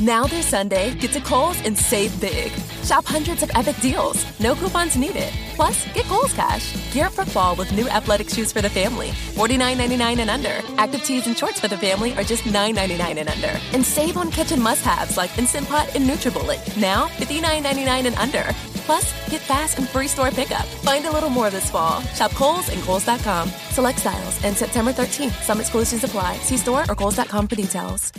[0.00, 2.52] Now through Sunday, get to Kohl's and save big.
[2.84, 4.24] Shop hundreds of epic deals.
[4.38, 5.32] No coupons needed.
[5.56, 6.92] Plus, get Kohl's Cash.
[6.92, 9.08] Gear up for fall with new athletic shoes for the family.
[9.34, 10.60] $49.99 and under.
[10.76, 13.60] Active tees and shorts for the family are just $9.99 and under.
[13.72, 16.80] And save on kitchen must-haves like Instant Pot and NutriBullet.
[16.80, 18.44] Now, $59.99 and under.
[18.86, 20.64] Plus, get fast and free store pickup.
[20.84, 22.02] Find a little more this fall.
[22.14, 23.48] Shop Kohl's and Kohl's.com.
[23.72, 25.42] Select styles and September 13th.
[25.42, 26.36] Some exclusions apply.
[26.38, 28.12] See store or Kohl's.com for details.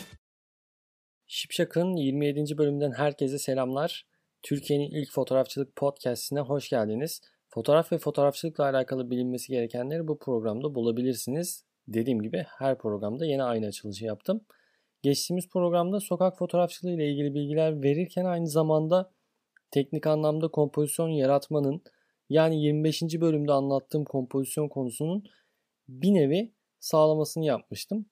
[1.32, 2.58] Şipşak'ın 27.
[2.58, 4.06] bölümünden herkese selamlar.
[4.44, 7.22] Türkiye'nin ilk fotoğrafçılık podcastine hoş geldiniz.
[7.50, 11.66] Fotoğraf ve fotoğrafçılıkla alakalı bilinmesi gerekenleri bu programda bulabilirsiniz.
[11.88, 14.42] Dediğim gibi her programda yeni aynı açılışı yaptım.
[15.02, 19.12] Geçtiğimiz programda sokak fotoğrafçılığı ile ilgili bilgiler verirken aynı zamanda
[19.72, 21.82] teknik anlamda kompozisyon yaratmanın
[22.30, 23.02] yani 25.
[23.02, 25.24] bölümde anlattığım kompozisyon konusunun
[25.88, 28.06] bir nevi sağlamasını yapmıştım.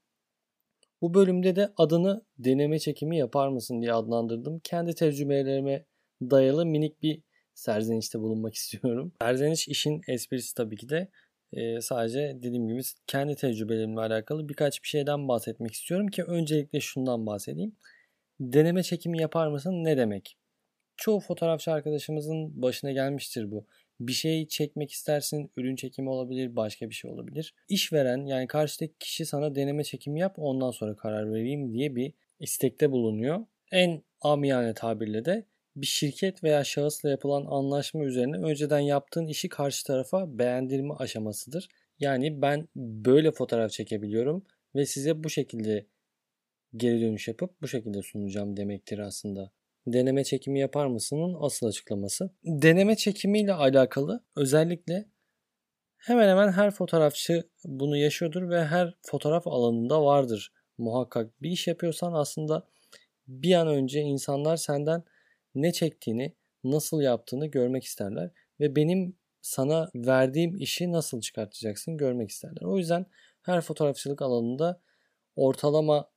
[1.02, 4.60] Bu bölümde de adını deneme çekimi yapar mısın diye adlandırdım.
[4.64, 5.86] Kendi tecrübelerime
[6.22, 7.22] dayalı minik bir
[7.54, 9.14] serzenişte bulunmak istiyorum.
[9.22, 11.08] Serzeniş işin esprisi tabii ki de
[11.54, 17.26] e, sadece dediğim gibi kendi tecrübelerimle alakalı birkaç bir şeyden bahsetmek istiyorum ki öncelikle şundan
[17.26, 17.76] bahsedeyim.
[18.40, 20.38] Deneme çekimi yapar mısın ne demek?
[20.98, 23.66] Çoğu fotoğrafçı arkadaşımızın başına gelmiştir bu.
[24.00, 27.54] Bir şey çekmek istersin, ürün çekimi olabilir, başka bir şey olabilir.
[27.70, 32.92] İşveren yani karşıdaki kişi sana deneme çekimi yap ondan sonra karar vereyim diye bir istekte
[32.92, 33.46] bulunuyor.
[33.72, 39.86] En amiyane tabirle de bir şirket veya şahısla yapılan anlaşma üzerine önceden yaptığın işi karşı
[39.86, 41.68] tarafa beğendirme aşamasıdır.
[42.00, 44.44] Yani ben böyle fotoğraf çekebiliyorum
[44.76, 45.86] ve size bu şekilde
[46.78, 49.52] geri dönüş yapıp bu şekilde sunacağım demektir aslında
[49.88, 52.30] deneme çekimi yapar mısının asıl açıklaması.
[52.44, 55.06] Deneme çekimiyle alakalı özellikle
[55.98, 61.42] hemen hemen her fotoğrafçı bunu yaşıyordur ve her fotoğraf alanında vardır muhakkak.
[61.42, 62.68] Bir iş yapıyorsan aslında
[63.28, 65.04] bir an önce insanlar senden
[65.56, 72.62] ne çektiğini, nasıl yaptığını görmek isterler ve benim sana verdiğim işi nasıl çıkartacaksın görmek isterler.
[72.62, 73.06] O yüzden
[73.42, 74.82] her fotoğrafçılık alanında
[75.36, 76.10] ortalama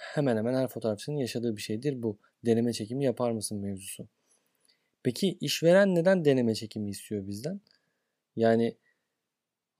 [0.00, 4.08] hemen hemen her fotoğrafçının yaşadığı bir şeydir bu deneme çekimi yapar mısın mevzusu.
[5.02, 7.60] Peki işveren neden deneme çekimi istiyor bizden?
[8.36, 8.76] Yani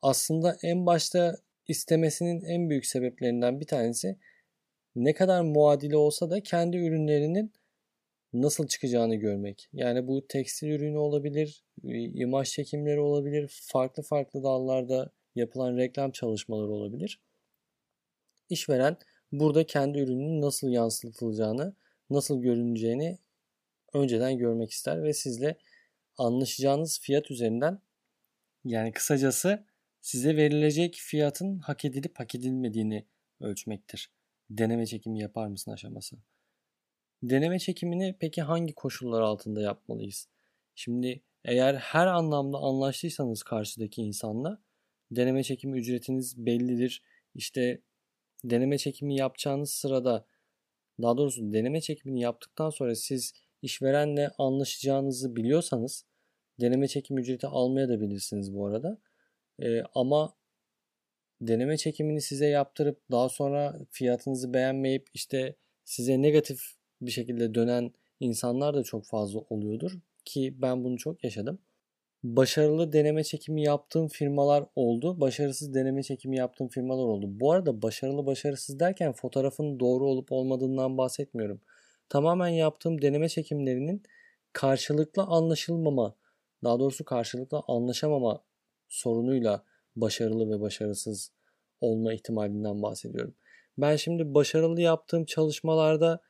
[0.03, 1.37] aslında en başta
[1.69, 4.17] istemesinin en büyük sebeplerinden bir tanesi
[4.97, 7.53] ne kadar muadili olsa da kendi ürünlerinin
[8.33, 9.69] nasıl çıkacağını görmek.
[9.73, 11.65] Yani bu tekstil ürünü olabilir,
[12.15, 17.21] imaj çekimleri olabilir, farklı farklı dallarda yapılan reklam çalışmaları olabilir.
[18.49, 18.97] İşveren
[19.33, 21.75] burada kendi ürünün nasıl yansıtılacağını
[22.11, 23.19] nasıl görüneceğini
[23.95, 25.59] önceden görmek ister ve sizle
[26.19, 27.81] anlaşacağınız fiyat üzerinden
[28.65, 29.65] yani kısacası
[30.01, 33.07] size verilecek fiyatın hak edilip hak edilmediğini
[33.41, 34.11] ölçmektir.
[34.51, 36.17] Deneme çekimi yapar mısın aşaması.
[37.23, 40.29] Deneme çekimini peki hangi koşullar altında yapmalıyız?
[40.75, 44.59] Şimdi eğer her anlamda anlaştıysanız karşıdaki insanla
[45.11, 47.03] deneme çekimi ücretiniz bellidir.
[47.35, 47.81] İşte
[48.45, 50.27] deneme çekimi yapacağınız sırada
[51.03, 56.07] daha doğrusu deneme çekimini yaptıktan sonra siz işverenle anlaşacağınızı biliyorsanız
[56.61, 58.99] deneme çekim ücreti almaya da bilirsiniz bu arada.
[59.63, 60.35] Ee, ama
[61.41, 66.61] deneme çekimini size yaptırıp daha sonra fiyatınızı beğenmeyip işte size negatif
[67.01, 71.59] bir şekilde dönen insanlar da çok fazla oluyordur ki ben bunu çok yaşadım
[72.25, 75.21] başarılı deneme çekimi yaptığım firmalar oldu.
[75.21, 77.27] Başarısız deneme çekimi yaptığım firmalar oldu.
[77.29, 81.61] Bu arada başarılı başarısız derken fotoğrafın doğru olup olmadığından bahsetmiyorum.
[82.09, 84.03] Tamamen yaptığım deneme çekimlerinin
[84.53, 86.15] karşılıklı anlaşılmama,
[86.65, 88.45] daha doğrusu karşılıklı anlaşamama
[88.89, 89.65] sorunuyla
[89.97, 91.33] başarılı ve başarısız
[91.81, 93.35] olma ihtimalinden bahsediyorum.
[93.79, 96.21] Ben şimdi başarılı yaptığım çalışmalarda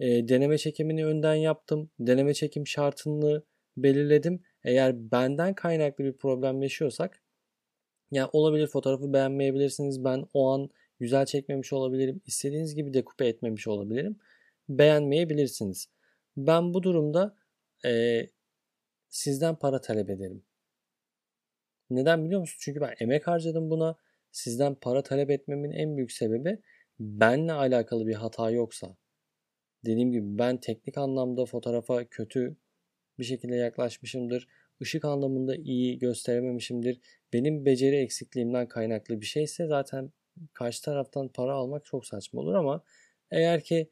[0.00, 1.90] e, deneme çekimini önden yaptım.
[2.00, 3.42] Deneme çekim şartını
[3.76, 7.22] belirledim eğer benden kaynaklı bir problem yaşıyorsak
[8.10, 10.04] yani olabilir fotoğrafı beğenmeyebilirsiniz.
[10.04, 12.20] Ben o an güzel çekmemiş olabilirim.
[12.26, 14.16] İstediğiniz gibi dekupe etmemiş olabilirim.
[14.68, 15.88] Beğenmeyebilirsiniz.
[16.36, 17.36] Ben bu durumda
[17.86, 18.22] e,
[19.08, 20.44] sizden para talep ederim.
[21.90, 22.58] Neden biliyor musunuz?
[22.60, 23.96] Çünkü ben emek harcadım buna.
[24.32, 26.58] Sizden para talep etmemin en büyük sebebi
[27.00, 28.96] benle alakalı bir hata yoksa.
[29.84, 32.56] Dediğim gibi ben teknik anlamda fotoğrafa kötü
[33.22, 34.48] bir şekilde yaklaşmışımdır.
[34.80, 37.00] Işık anlamında iyi gösterememişimdir.
[37.32, 40.12] Benim beceri eksikliğimden kaynaklı bir şeyse zaten
[40.52, 42.84] karşı taraftan para almak çok saçma olur ama
[43.30, 43.88] eğer ki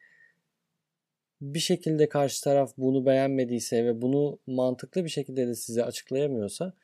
[1.40, 6.74] bir şekilde karşı taraf bunu beğenmediyse ve bunu mantıklı bir şekilde de size açıklayamıyorsa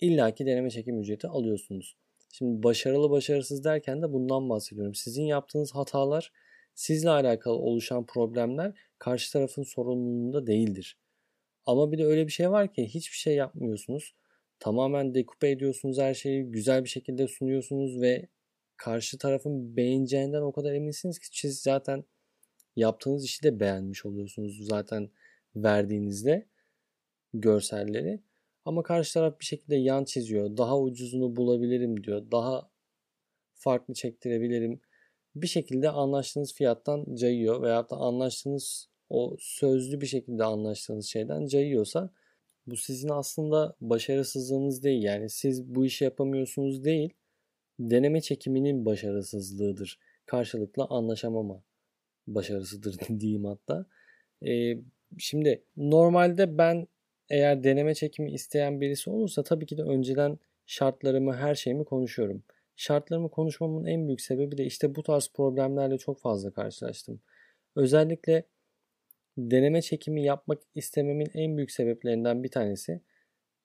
[0.00, 1.96] illaki deneme çekim ücreti alıyorsunuz.
[2.32, 4.94] Şimdi başarılı başarısız derken de bundan bahsediyorum.
[4.94, 6.32] Sizin yaptığınız hatalar
[6.74, 10.98] Sizle alakalı oluşan problemler karşı tarafın sorumluluğunda değildir.
[11.66, 14.14] Ama bir de öyle bir şey var ki hiçbir şey yapmıyorsunuz.
[14.58, 18.28] Tamamen dekupe ediyorsunuz her şeyi, güzel bir şekilde sunuyorsunuz ve
[18.76, 22.04] karşı tarafın beğeneceğinden o kadar eminsiniz ki siz zaten
[22.76, 25.10] yaptığınız işi de beğenmiş oluyorsunuz zaten
[25.56, 26.48] verdiğinizde
[27.34, 28.20] görselleri.
[28.64, 30.56] Ama karşı taraf bir şekilde yan çiziyor.
[30.56, 32.30] Daha ucuzunu bulabilirim diyor.
[32.30, 32.70] Daha
[33.54, 34.80] farklı çektirebilirim.
[35.34, 42.10] Bir şekilde anlaştığınız fiyattan cayıyor veya da anlaştığınız o sözlü bir şekilde anlaştığınız şeyden cayıyorsa
[42.66, 45.02] bu sizin aslında başarısızlığınız değil.
[45.02, 47.14] Yani siz bu işi yapamıyorsunuz değil.
[47.78, 49.98] Deneme çekiminin başarısızlığıdır.
[50.26, 51.62] Karşılıklı anlaşamama
[52.26, 53.86] başarısıdır diyeyim hatta.
[54.46, 54.74] Ee,
[55.18, 56.86] şimdi normalde ben
[57.30, 62.42] eğer deneme çekimi isteyen birisi olursa tabii ki de önceden şartlarımı, her şeyimi konuşuyorum.
[62.76, 67.20] Şartlarımı konuşmamın en büyük sebebi de işte bu tarz problemlerle çok fazla karşılaştım.
[67.76, 68.44] Özellikle
[69.38, 73.00] deneme çekimi yapmak istememin en büyük sebeplerinden bir tanesi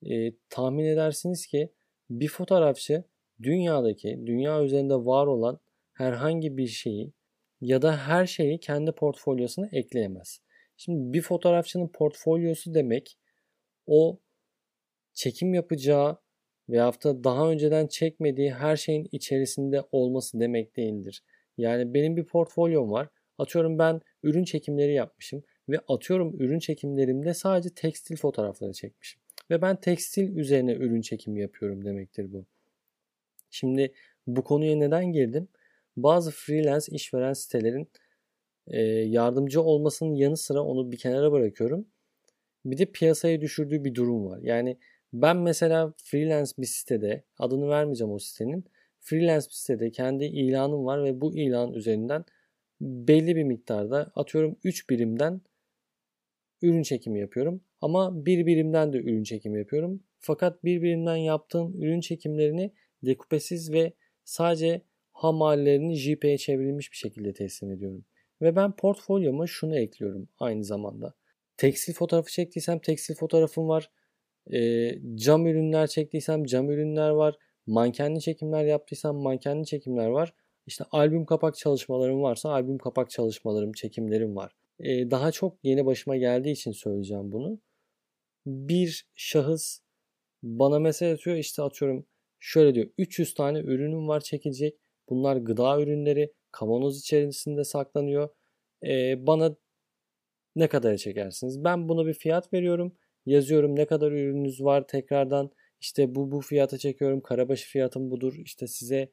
[0.06, 1.74] e, tahmin edersiniz ki
[2.10, 3.04] bir fotoğrafçı
[3.44, 5.60] dünyadaki, dünya üzerinde var olan
[5.94, 7.14] herhangi bir şeyi
[7.62, 10.42] ya da her şeyi kendi portfolyosuna ekleyemez.
[10.78, 13.18] Şimdi bir fotoğrafçının portfolyosu demek
[13.88, 14.20] o
[15.14, 16.18] çekim yapacağı
[16.70, 21.24] veyahut da daha önceden çekmediği her şeyin içerisinde olması demek değildir.
[21.58, 23.10] Yani benim bir portfolyom var.
[23.38, 29.22] Atıyorum ben ürün çekimleri yapmışım ve atıyorum ürün çekimlerimde sadece tekstil fotoğrafları çekmişim.
[29.50, 32.46] Ve ben tekstil üzerine ürün çekimi yapıyorum demektir bu.
[33.52, 33.94] Şimdi
[34.28, 35.48] bu konuya neden girdim?
[35.98, 37.90] Bazı freelance işveren sitelerin
[39.12, 41.88] yardımcı olmasının yanı sıra onu bir kenara bırakıyorum.
[42.66, 44.40] Bir de piyasaya düşürdüğü bir durum var.
[44.42, 44.78] Yani
[45.14, 48.66] ben mesela freelance bir sitede adını vermeyeceğim o sitenin.
[49.00, 52.26] Freelance bir sitede kendi ilanım var ve bu ilan üzerinden
[52.82, 55.42] belli bir miktarda atıyorum 3 birimden
[56.62, 57.62] ürün çekimi yapıyorum.
[57.82, 60.04] Ama bir birimden de ürün çekimi yapıyorum.
[60.20, 62.74] Fakat bir birimden yaptığım ürün çekimlerini
[63.04, 63.94] dekupesiz ve
[64.24, 64.82] sadece
[65.12, 68.06] ham hallerini JP'ye çevrilmiş bir şekilde teslim ediyorum.
[68.42, 71.14] Ve ben portfolyoma şunu ekliyorum aynı zamanda.
[71.58, 73.90] Tekstil fotoğrafı çektiysem tekstil fotoğrafım var.
[74.54, 77.36] E, cam ürünler çektiysem cam ürünler var.
[77.68, 80.34] Mankenli çekimler yaptıysam mankenli çekimler var.
[80.66, 84.52] İşte albüm kapak çalışmalarım varsa albüm kapak çalışmalarım, çekimlerim var.
[84.86, 87.60] Daha çok yeni başıma geldiği için söyleyeceğim bunu.
[88.46, 89.80] Bir şahıs
[90.44, 92.06] bana mesaj atıyor işte atıyorum
[92.40, 94.78] şöyle diyor 300 tane ürünüm var çekilecek.
[95.10, 98.30] Bunlar gıda ürünleri kavanoz içerisinde saklanıyor.
[98.84, 99.56] E, bana
[100.56, 101.64] ne kadar çekersiniz?
[101.64, 102.94] Ben buna bir fiyat veriyorum.
[103.26, 105.52] Yazıyorum ne kadar ürününüz var tekrardan.
[105.82, 107.22] İşte bu bu fiyata çekiyorum.
[107.22, 108.36] Karabaşı fiyatım budur.
[108.46, 109.12] İşte size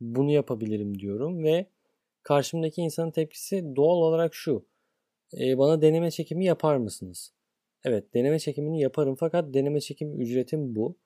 [0.00, 1.66] bunu yapabilirim diyorum ve
[2.22, 4.66] karşımdaki insanın tepkisi doğal olarak şu.
[5.38, 7.32] E, bana deneme çekimi yapar mısınız?
[7.84, 10.98] Evet deneme çekimini yaparım fakat deneme çekim ücretim bu.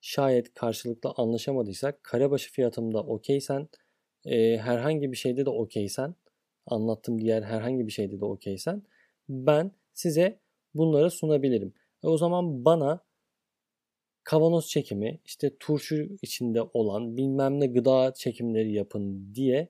[0.00, 3.68] Şayet karşılıklı anlaşamadıysak karabaşı fiyatımda okeysen
[4.26, 6.14] e, herhangi bir şeyde de okeysen
[6.66, 8.82] anlattığım diğer herhangi bir şeyde de okeysen
[9.28, 10.40] ben size
[10.74, 11.74] bunları sunabilirim.
[12.04, 13.04] E o zaman bana
[14.24, 19.68] kavanoz çekimi işte turşu içinde olan bilmem ne gıda çekimleri yapın diye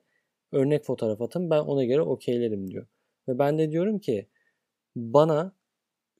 [0.51, 2.87] örnek fotoğraf atın ben ona göre okeylerim diyor.
[3.27, 4.27] Ve ben de diyorum ki
[4.95, 5.55] bana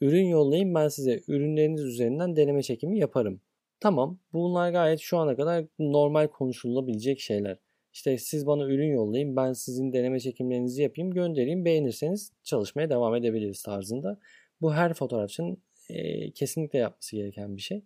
[0.01, 3.41] ürün yollayın ben size ürünleriniz üzerinden deneme çekimi yaparım.
[3.79, 7.57] Tamam bunlar gayet şu ana kadar normal konuşulabilecek şeyler.
[7.93, 13.63] İşte siz bana ürün yollayın ben sizin deneme çekimlerinizi yapayım göndereyim beğenirseniz çalışmaya devam edebiliriz
[13.63, 14.19] tarzında.
[14.61, 15.57] Bu her fotoğrafçının
[15.89, 17.83] e, kesinlikle yapması gereken bir şey.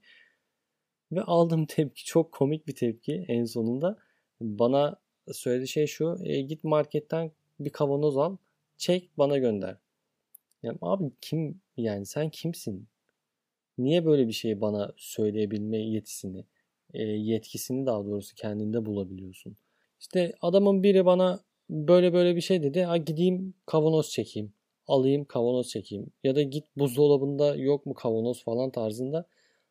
[1.11, 3.97] Ve aldığım tepki çok komik bir tepki en sonunda.
[4.41, 4.99] Bana
[5.31, 6.17] söylediği şey şu.
[6.23, 8.37] E, git marketten bir kavanoz al.
[8.79, 9.77] Çek bana gönder.
[10.63, 12.87] Yani abi kim yani sen kimsin?
[13.77, 16.45] Niye böyle bir şeyi bana söyleyebilme yetisini,
[16.93, 19.57] e, yetkisini daha doğrusu kendinde bulabiliyorsun?
[19.99, 22.83] İşte adamın biri bana böyle böyle bir şey dedi.
[22.83, 24.53] Ha gideyim kavanoz çekeyim.
[24.87, 26.11] Alayım kavanoz çekeyim.
[26.23, 29.27] Ya da git buzdolabında yok mu kavanoz falan tarzında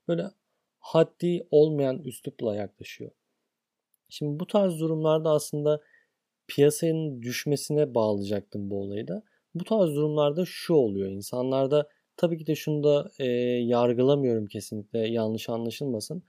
[0.08, 0.30] böyle
[0.80, 3.10] haddi olmayan üslupla yaklaşıyor.
[4.08, 5.80] Şimdi bu tarz durumlarda aslında
[6.48, 9.22] piyasanın düşmesine bağlayacaktım bu olayı da.
[9.54, 11.10] Bu tarz durumlarda şu oluyor.
[11.10, 13.26] İnsanlarda tabii ki de şunu da e,
[13.62, 16.22] yargılamıyorum kesinlikle yanlış anlaşılmasın.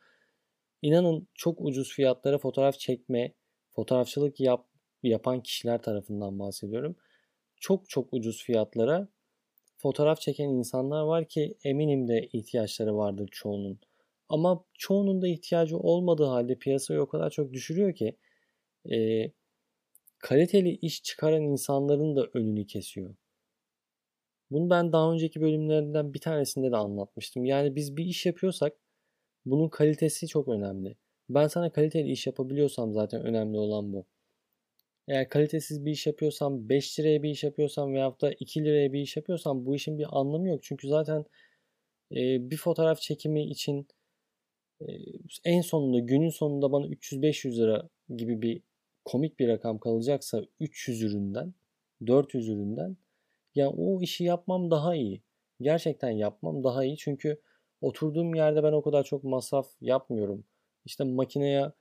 [0.82, 3.34] İnanın çok ucuz fiyatlara fotoğraf çekme,
[3.72, 4.66] fotoğrafçılık yap,
[5.04, 6.96] yapan kişiler tarafından bahsediyorum.
[7.56, 9.08] Çok çok ucuz fiyatlara
[9.78, 13.80] fotoğraf çeken insanlar var ki eminim de ihtiyaçları vardır çoğunun.
[14.30, 18.18] Ama çoğunun da ihtiyacı olmadığı halde piyasayı o kadar çok düşürüyor ki
[18.92, 19.32] e,
[20.20, 23.16] kaliteli iş çıkaran insanların da önünü kesiyor.
[24.52, 27.46] Bunu ben daha önceki bölümlerinden bir tanesinde de anlatmıştım.
[27.46, 28.74] Yani biz bir iş yapıyorsak
[29.46, 30.98] bunun kalitesi çok önemli.
[31.30, 34.06] Ben sana kaliteli iş yapabiliyorsam zaten önemli olan bu.
[35.08, 39.02] Eğer kalitesiz bir iş yapıyorsam, 5 liraya bir iş yapıyorsam veyahut da 2 liraya bir
[39.02, 40.64] iş yapıyorsam bu işin bir anlamı yok.
[40.64, 41.26] Çünkü zaten
[42.12, 43.88] e, bir fotoğraf çekimi için
[44.82, 44.86] e,
[45.46, 48.62] en sonunda günün sonunda bana 300-500 lira gibi bir
[49.06, 51.54] komik bir rakam kalacaksa 300 üründen,
[52.08, 52.98] 400 üründen
[53.56, 55.24] yani o işi yapmam daha iyi.
[55.62, 56.98] Gerçekten yapmam daha iyi.
[56.98, 57.42] Çünkü
[57.82, 60.46] oturduğum yerde ben o kadar çok masraf yapmıyorum.
[60.86, 61.72] İşte makineye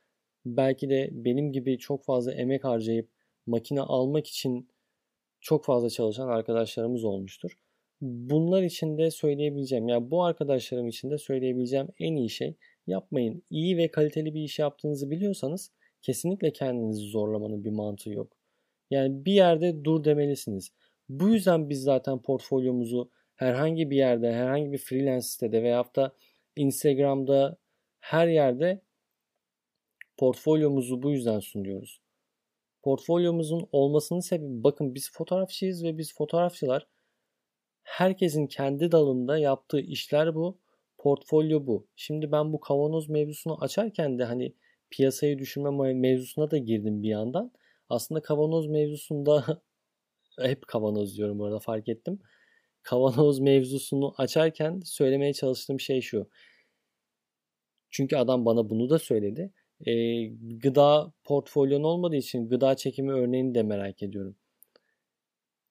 [0.47, 3.09] belki de benim gibi çok fazla emek harcayıp
[3.47, 4.69] makine almak için
[5.41, 7.59] çok fazla çalışan arkadaşlarımız olmuştur.
[8.01, 12.57] Bunlar için de söyleyebileceğim, yani bu arkadaşlarım için de söyleyebileceğim en iyi şey
[12.87, 13.43] yapmayın.
[13.51, 15.73] İyi ve kaliteli bir iş yaptığınızı biliyorsanız
[16.03, 18.33] kesinlikle kendinizi zorlamanın bir mantığı yok.
[18.91, 20.73] Yani bir yerde dur demelisiniz.
[21.09, 26.13] Bu yüzden biz zaten portfolyomuzu herhangi bir yerde, herhangi bir freelance sitede veya da
[26.57, 27.57] Instagram'da
[28.01, 28.83] her yerde
[30.17, 32.01] portfolyomuzu bu yüzden sunuyoruz.
[32.83, 36.87] Portfolyomuzun olmasının sebebi bakın biz fotoğrafçıyız ve biz fotoğrafçılar
[37.83, 40.59] herkesin kendi dalında yaptığı işler bu.
[40.99, 41.87] Portfolyo bu.
[41.97, 44.55] Şimdi ben bu kavanoz mevzusunu açarken de hani
[44.91, 47.53] piyasayı düşünme mevzusuna da girdim bir yandan.
[47.89, 49.63] Aslında kavanoz mevzusunda
[50.41, 52.21] hep kavanoz diyorum bu arada fark ettim.
[52.83, 56.29] Kavanoz mevzusunu açarken söylemeye çalıştığım şey şu.
[57.91, 59.53] Çünkü adam bana bunu da söyledi.
[59.87, 60.25] E,
[60.63, 64.37] gıda portfolyon olmadığı için gıda çekimi örneğini de merak ediyorum.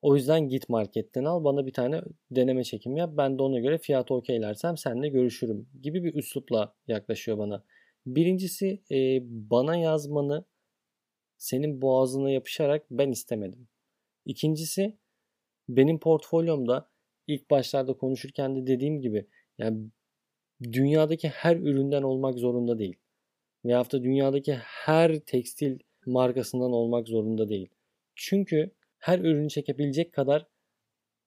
[0.01, 3.13] O yüzden git marketten al bana bir tane deneme çekimi yap.
[3.17, 7.63] Ben de ona göre fiyatı okeylersem seninle görüşürüm gibi bir üslupla yaklaşıyor bana.
[8.07, 10.45] Birincisi e, bana yazmanı
[11.37, 13.67] senin boğazına yapışarak ben istemedim.
[14.25, 14.97] İkincisi
[15.69, 16.89] benim portfolyomda
[17.27, 19.89] ilk başlarda konuşurken de dediğim gibi yani
[20.63, 22.95] dünyadaki her üründen olmak zorunda değil.
[23.65, 27.69] Veyahut da dünyadaki her tekstil markasından olmak zorunda değil.
[28.15, 30.47] Çünkü her ürünü çekebilecek kadar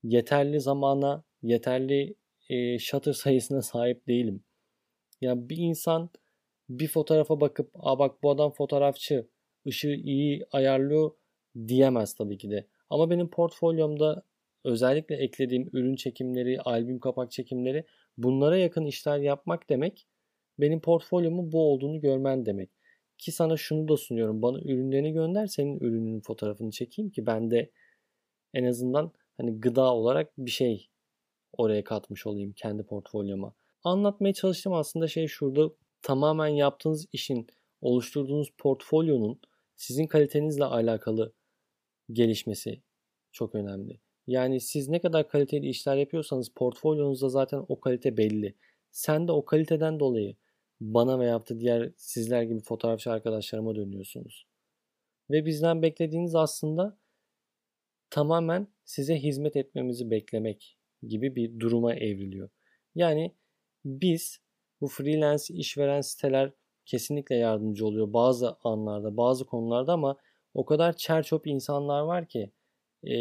[0.03, 2.15] yeterli zamana, yeterli
[2.49, 4.43] e, shutter sayısına sahip değilim.
[5.21, 6.09] Yani bir insan
[6.79, 9.27] bir fotoğrafa bakıp Aa bak bu adam fotoğrafçı,
[9.67, 11.11] ışığı iyi ayarlıyor
[11.67, 12.67] diyemez tabii ki de.
[12.89, 14.23] Ama benim portfolyomda
[14.63, 17.85] özellikle eklediğim ürün çekimleri, albüm kapak çekimleri
[18.17, 20.07] bunlara yakın işler yapmak demek
[20.59, 22.69] benim portfolyomun bu olduğunu görmen demek.
[23.17, 24.41] Ki sana şunu da sunuyorum.
[24.41, 27.71] Bana ürünlerini gönder senin ürünün fotoğrafını çekeyim ki ben de
[28.53, 30.89] en azından hani gıda olarak bir şey
[31.57, 33.53] oraya katmış olayım kendi portfolyoma.
[33.83, 37.47] Anlatmaya çalıştığım aslında şey şurada tamamen yaptığınız işin
[37.81, 39.39] oluşturduğunuz portfolyonun
[39.75, 41.33] sizin kalitenizle alakalı
[42.11, 42.81] gelişmesi
[43.31, 43.99] çok önemli.
[44.27, 48.55] Yani siz ne kadar kaliteli işler yapıyorsanız portfolyonuzda zaten o kalite belli.
[48.91, 50.35] Sen de o kaliteden dolayı
[50.81, 54.47] bana veya da diğer sizler gibi fotoğrafçı arkadaşlarıma dönüyorsunuz.
[55.29, 56.97] Ve bizden beklediğiniz aslında
[58.09, 60.77] tamamen size hizmet etmemizi beklemek
[61.07, 62.49] gibi bir duruma evriliyor.
[62.95, 63.35] Yani
[63.85, 64.39] biz
[64.81, 66.51] bu freelance işveren siteler
[66.85, 70.17] kesinlikle yardımcı oluyor bazı anlarda, bazı konularda ama
[70.53, 72.51] o kadar çerçöp insanlar var ki
[73.07, 73.13] e,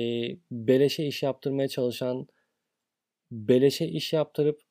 [0.51, 2.29] beleşe iş yaptırmaya çalışan,
[3.33, 4.63] beleşe iş yaptırıp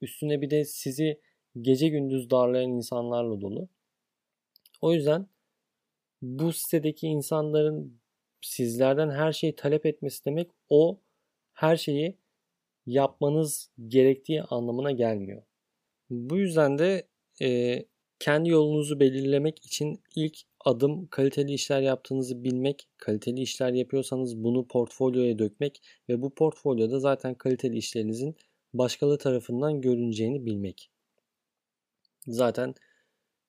[0.00, 1.20] üstüne bir de sizi
[1.60, 3.68] gece gündüz darlayan insanlarla dolu.
[4.80, 5.26] O yüzden
[6.22, 8.00] bu sitedeki insanların
[8.40, 11.00] sizlerden her şeyi talep etmesi demek o
[11.52, 12.18] her şeyi
[12.86, 15.42] yapmanız gerektiği anlamına gelmiyor.
[16.12, 17.08] Bu yüzden de
[17.42, 17.78] e,
[18.18, 25.38] kendi yolunuzu belirlemek için ilk adım kaliteli işler yaptığınızı bilmek, kaliteli işler yapıyorsanız bunu portfolyoya
[25.38, 28.36] dökmek ve bu portfolyoda zaten kaliteli işlerinizin
[28.74, 30.90] başkaları tarafından görüneceğini bilmek.
[32.26, 32.74] Zaten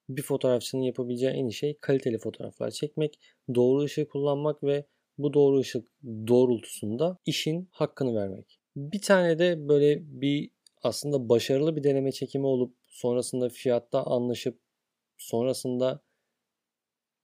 [0.10, 3.20] bir fotoğrafçının yapabileceği en iyi şey kaliteli fotoğraflar çekmek,
[3.55, 4.86] doğru ışığı kullanmak ve
[5.17, 8.60] bu doğru ışık doğrultusunda işin hakkını vermek.
[8.75, 10.50] Bir tane de böyle bir
[10.83, 14.59] aslında başarılı bir deneme çekimi olup sonrasında fiyatta anlaşıp
[15.17, 16.01] sonrasında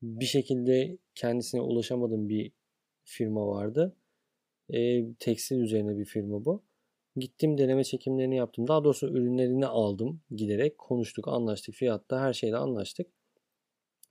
[0.01, 2.51] bir şekilde kendisine ulaşamadığım bir
[3.03, 3.95] firma vardı.
[4.69, 6.63] E, tekstil üzerine bir firma bu.
[7.15, 8.67] Gittim deneme çekimlerini yaptım.
[8.67, 10.77] Daha doğrusu ürünlerini aldım giderek.
[10.77, 11.75] Konuştuk, anlaştık.
[11.75, 13.07] Fiyatta her şeyde anlaştık.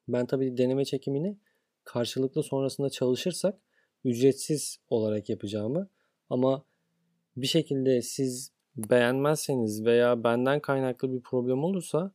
[0.09, 1.39] Ben tabii deneme çekimini
[1.85, 3.59] karşılıklı sonrasında çalışırsak
[4.05, 5.89] ücretsiz olarak yapacağımı
[6.31, 6.65] ama
[7.37, 12.13] bir şekilde siz beğenmezseniz veya benden kaynaklı bir problem olursa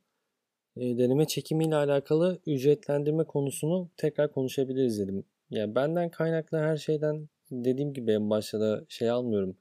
[0.78, 5.24] e, deneme çekimiyle alakalı ücretlendirme konusunu tekrar konuşabiliriz dedim.
[5.50, 9.58] Ya benden kaynaklı her şeyden dediğim gibi en başta da şey almıyorum.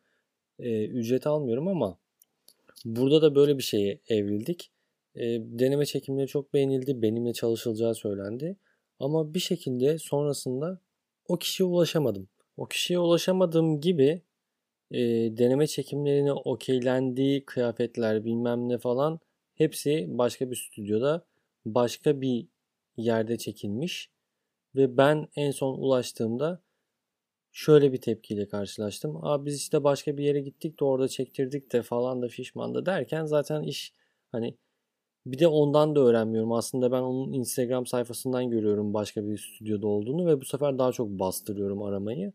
[0.58, 1.98] E, ücret almıyorum ama
[2.84, 4.70] burada da böyle bir şeye evrildik.
[5.14, 7.02] E, deneme çekimleri çok beğenildi.
[7.02, 8.56] Benimle çalışılacağı söylendi.
[9.00, 10.80] Ama bir şekilde sonrasında
[11.28, 12.28] o kişiye ulaşamadım.
[12.56, 14.22] O kişiye ulaşamadığım gibi
[14.92, 14.98] e,
[15.38, 19.20] deneme çekimlerine okeylendiği kıyafetler bilmem ne falan
[19.54, 21.26] hepsi başka bir stüdyoda
[21.64, 22.46] başka bir
[22.96, 24.10] yerde çekilmiş
[24.76, 26.62] ve ben en son ulaştığımda
[27.52, 29.24] şöyle bir tepkiyle karşılaştım.
[29.24, 32.86] Abi biz işte başka bir yere gittik de orada çektirdik de falan da fişman da
[32.86, 33.92] derken zaten iş
[34.32, 34.56] hani
[35.26, 36.52] bir de ondan da öğrenmiyorum.
[36.52, 41.08] Aslında ben onun Instagram sayfasından görüyorum başka bir stüdyoda olduğunu ve bu sefer daha çok
[41.08, 42.32] bastırıyorum aramayı.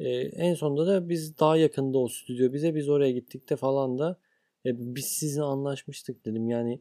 [0.00, 3.98] Ee, en sonunda da biz daha yakında o stüdyo bize biz oraya gittik de falan
[3.98, 4.20] da
[4.66, 6.50] e, biz sizinle anlaşmıştık dedim.
[6.50, 6.80] Yani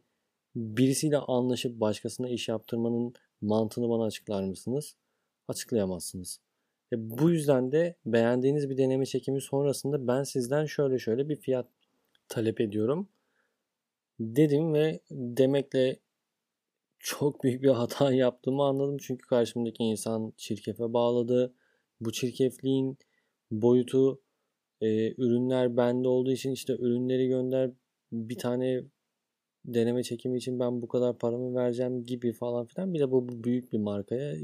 [0.56, 4.96] birisiyle anlaşıp başkasına iş yaptırmanın mantığını bana açıklar mısınız?
[5.48, 6.42] Açıklayamazsınız.
[6.94, 11.68] E, bu yüzden de beğendiğiniz bir deneme çekimi sonrasında ben sizden şöyle şöyle bir fiyat
[12.30, 13.10] talep ediyorum
[14.20, 16.00] dedim ve demekle
[17.00, 18.98] çok büyük bir hata yaptığımı anladım.
[18.98, 21.54] Çünkü karşımdaki insan çirkefe bağladı.
[22.02, 22.98] Bu çirkefliğin
[23.52, 24.22] boyutu
[24.82, 27.72] e, ürünler bende olduğu için işte ürünleri gönder
[28.12, 28.84] bir tane
[29.66, 32.94] deneme çekimi için ben bu kadar paramı vereceğim gibi falan filan.
[32.94, 34.36] Bir de bu, bu büyük bir markaya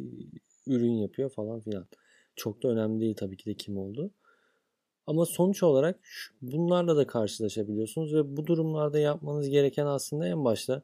[0.68, 1.88] ürün yapıyor falan filan.
[2.36, 4.12] Çok da önemli değil tabii ki de kim oldu.
[5.08, 6.00] Ama sonuç olarak
[6.42, 10.84] bunlarla da karşılaşabiliyorsunuz ve bu durumlarda yapmanız gereken aslında en başta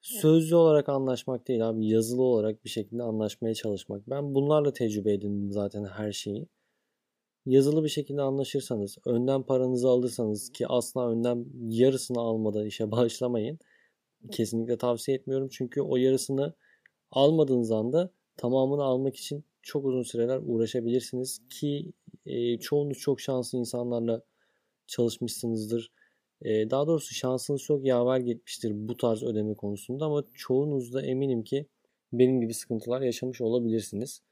[0.00, 4.10] sözlü olarak anlaşmak değil abi yazılı olarak bir şekilde anlaşmaya çalışmak.
[4.10, 6.46] Ben bunlarla tecrübe edindim zaten her şeyi.
[7.48, 13.58] Yazılı bir şekilde anlaşırsanız, önden paranızı alırsanız ki asla önden yarısını almadan işe başlamayın.
[14.30, 16.54] Kesinlikle tavsiye etmiyorum çünkü o yarısını
[17.10, 21.92] almadığınız anda tamamını almak için çok uzun süreler uğraşabilirsiniz ki
[22.26, 24.22] e, çoğunuz çok şanslı insanlarla
[24.86, 25.92] çalışmışsınızdır.
[26.42, 31.42] E, daha doğrusu şansınız çok yaver gitmiştir bu tarz ödeme konusunda ama çoğunuz da eminim
[31.44, 31.66] ki
[32.12, 34.22] benim gibi sıkıntılar yaşamış olabilirsiniz.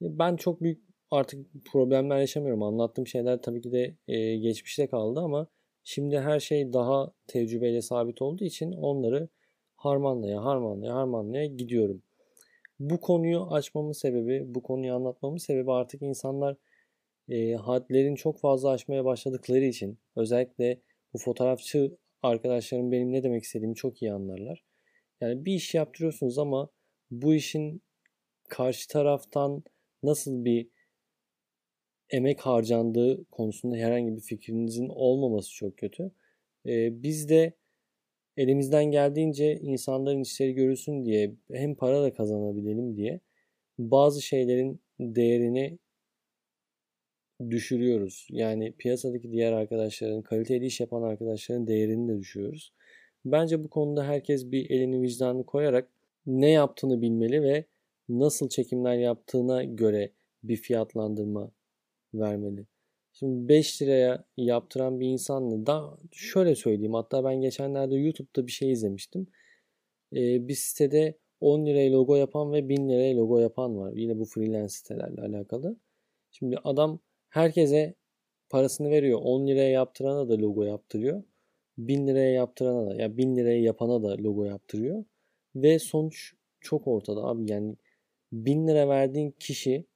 [0.00, 2.62] Ben çok büyük artık problemler yaşamıyorum.
[2.62, 5.46] Anlattığım şeyler tabii ki de e, geçmişte kaldı ama
[5.84, 9.28] şimdi her şey daha tecrübeyle sabit olduğu için onları
[9.76, 12.02] harmanlaya harmanlaya harmanlaya gidiyorum.
[12.80, 16.56] Bu konuyu açmamın sebebi, bu konuyu anlatmamın sebebi artık insanlar
[17.28, 20.80] e, hadlerin çok fazla aşmaya başladıkları için özellikle
[21.14, 24.64] bu fotoğrafçı arkadaşlarım benim ne demek istediğimi çok iyi anlarlar.
[25.20, 26.68] Yani bir iş yaptırıyorsunuz ama
[27.10, 27.82] bu işin
[28.48, 29.62] karşı taraftan
[30.02, 30.68] nasıl bir
[32.12, 36.12] emek harcandığı konusunda herhangi bir fikrinizin olmaması çok kötü.
[36.66, 37.52] Ee, biz de
[38.36, 43.20] elimizden geldiğince insanların işleri görülsün diye hem para da kazanabilelim diye
[43.78, 45.78] bazı şeylerin değerini
[47.50, 48.26] düşürüyoruz.
[48.30, 52.72] Yani piyasadaki diğer arkadaşların, kaliteli iş yapan arkadaşların değerini de düşürüyoruz.
[53.24, 55.88] Bence bu konuda herkes bir elini vicdanını koyarak
[56.26, 57.64] ne yaptığını bilmeli ve
[58.08, 61.52] nasıl çekimler yaptığına göre bir fiyatlandırma
[62.14, 62.66] vermeli.
[63.12, 66.94] Şimdi 5 liraya yaptıran bir insanla da şöyle söyleyeyim.
[66.94, 69.26] Hatta ben geçenlerde YouTube'da bir şey izlemiştim.
[70.12, 73.92] Ee, bir sitede 10 liraya logo yapan ve 1000 liraya logo yapan var.
[73.92, 75.76] Yine bu freelance sitelerle alakalı.
[76.30, 77.94] Şimdi adam herkese
[78.50, 79.20] parasını veriyor.
[79.22, 81.22] 10 liraya yaptırana da logo yaptırıyor.
[81.78, 85.04] 1000 liraya yaptırana da ya yani 1000 liraya yapana da logo yaptırıyor.
[85.56, 87.50] Ve sonuç çok ortada abi.
[87.50, 87.76] Yani
[88.32, 89.86] 1000 lira verdiğin kişi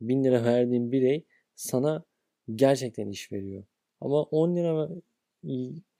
[0.00, 1.24] 1000 lira verdiğin birey
[1.58, 2.04] sana
[2.54, 3.64] gerçekten iş veriyor.
[4.00, 4.88] Ama 10 lira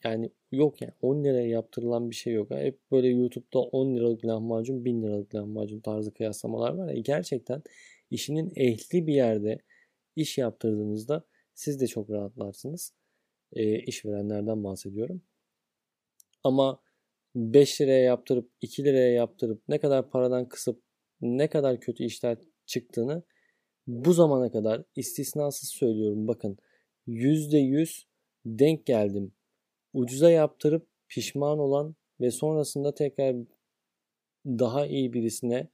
[0.05, 2.51] yani yok yani 10 liraya yaptırılan bir şey yok.
[2.51, 7.63] Hep böyle YouTube'da 10 liralık lahmacun 1000 liralık lahmacun tarzı kıyaslamalar var ya gerçekten
[8.11, 9.59] işinin ehli bir yerde
[10.17, 12.95] iş yaptırdığınızda siz de çok rahatlarsınız.
[13.53, 15.23] E, işverenlerden bahsediyorum.
[16.45, 16.81] Ama
[17.35, 20.83] 5 liraya yaptırıp 2 liraya yaptırıp ne kadar paradan kısıp
[21.21, 23.23] ne kadar kötü işler çıktığını
[23.89, 26.59] bu zamana kadar istisnasız söylüyorum bakın
[27.07, 28.05] %100
[28.47, 29.33] denk geldim.
[29.93, 33.37] Ucuza yaptırıp pişman olan ve sonrasında tekrar
[34.47, 35.69] daha iyi birisine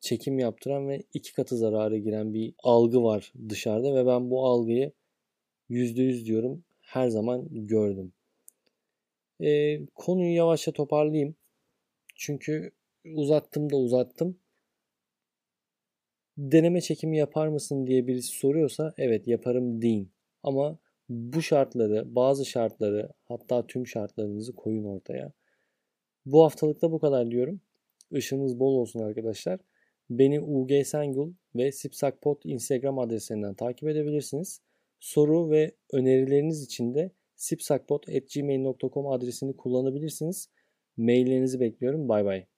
[0.00, 4.92] çekim yaptıran ve iki katı zarara giren bir algı var dışarıda ve ben bu algıyı
[5.70, 8.12] %100 diyorum her zaman gördüm.
[9.40, 11.34] E, konuyu yavaşça toparlayayım.
[12.14, 12.72] Çünkü
[13.14, 14.38] uzattım da uzattım
[16.40, 20.12] deneme çekimi yapar mısın diye birisi soruyorsa evet yaparım deyin.
[20.42, 25.32] Ama bu şartları, bazı şartları hatta tüm şartlarınızı koyun ortaya.
[26.26, 27.60] Bu haftalıkta bu kadar diyorum.
[28.10, 29.60] Işığınız bol olsun arkadaşlar.
[30.10, 34.60] Beni UG Sengül ve Sipsakpot Instagram adreslerinden takip edebilirsiniz.
[35.00, 40.48] Soru ve önerileriniz için de sipsakpot.gmail.com adresini kullanabilirsiniz.
[40.96, 42.08] Maillerinizi bekliyorum.
[42.08, 42.49] Bay bay.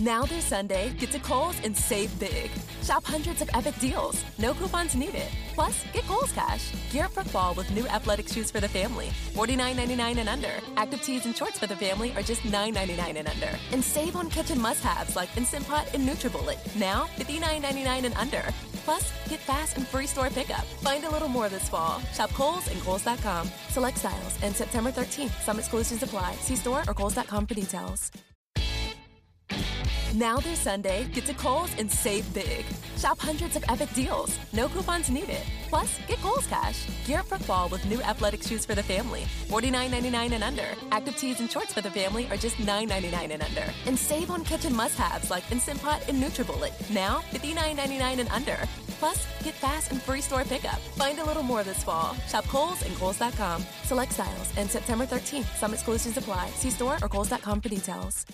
[0.00, 2.50] Now through Sunday, get to Kohl's and save big.
[2.82, 4.22] Shop hundreds of epic deals.
[4.38, 5.28] No coupons needed.
[5.54, 6.70] Plus, get Kohl's Cash.
[6.90, 9.08] Gear up for fall with new athletic shoes for the family.
[9.32, 10.52] $49.99 and under.
[10.76, 13.58] Active tees and shorts for the family are just $9.99 and under.
[13.72, 16.58] And save on kitchen must-haves like Instant Pot and NutriBullet.
[16.76, 18.42] Now, $59.99 and under.
[18.84, 20.64] Plus, get fast and free store pickup.
[20.82, 22.02] Find a little more this fall.
[22.12, 23.50] Shop Kohl's and Kohl's.com.
[23.70, 25.42] Select styles and September 13th.
[25.42, 26.34] Some exclusions apply.
[26.34, 28.12] See store or Kohl's.com for details.
[30.14, 32.64] Now through Sunday, get to Kohl's and save big.
[32.96, 34.38] Shop hundreds of epic deals.
[34.52, 35.42] No coupons needed.
[35.68, 36.86] Plus, get Kohl's Cash.
[37.04, 39.24] Gear up for fall with new athletic shoes for the family.
[39.48, 40.68] $49.99 and under.
[40.92, 43.64] Active tees and shorts for the family are just $9.99 and under.
[43.86, 46.90] And save on kitchen must-haves like Instant Pot and NutriBullet.
[46.90, 48.58] Now, $59.99 and under.
[48.98, 50.78] Plus, get fast and free store pickup.
[50.96, 52.16] Find a little more this fall.
[52.28, 53.64] Shop Kohl's and Kohl's.com.
[53.84, 55.54] Select styles and September 13th.
[55.56, 56.48] Some exclusions apply.
[56.50, 58.24] See store or Kohl's.com for details.